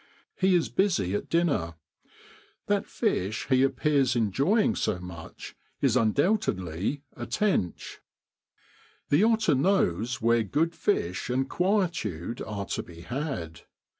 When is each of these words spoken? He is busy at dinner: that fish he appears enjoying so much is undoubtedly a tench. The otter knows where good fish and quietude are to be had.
He 0.35 0.55
is 0.55 0.67
busy 0.67 1.13
at 1.13 1.29
dinner: 1.29 1.75
that 2.65 2.87
fish 2.87 3.45
he 3.49 3.61
appears 3.61 4.15
enjoying 4.15 4.73
so 4.73 4.97
much 4.97 5.55
is 5.79 5.95
undoubtedly 5.95 7.03
a 7.15 7.27
tench. 7.27 7.99
The 9.09 9.23
otter 9.23 9.53
knows 9.53 10.19
where 10.19 10.41
good 10.41 10.73
fish 10.73 11.29
and 11.29 11.47
quietude 11.47 12.41
are 12.41 12.65
to 12.65 12.81
be 12.81 13.01
had. 13.01 13.61